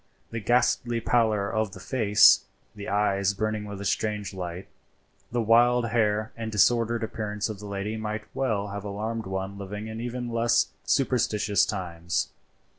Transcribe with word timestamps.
The 0.31 0.39
ghastly 0.39 0.99
pallor 0.99 1.47
of 1.53 1.73
the 1.73 1.79
face, 1.79 2.45
the 2.75 2.89
eyes 2.89 3.35
burning 3.35 3.65
with 3.65 3.79
a 3.79 3.85
strange 3.85 4.33
light, 4.33 4.67
the 5.31 5.43
wild 5.43 5.89
hair 5.89 6.31
and 6.35 6.51
disordered 6.51 7.03
appearance 7.03 7.49
of 7.49 7.59
the 7.59 7.67
lady 7.67 7.97
might 7.97 8.23
well 8.33 8.69
have 8.69 8.83
alarmed 8.83 9.27
one 9.27 9.59
living 9.59 9.85
in 9.85 10.01
even 10.01 10.31
less 10.31 10.69
superstitious 10.85 11.67
times. 11.67 12.29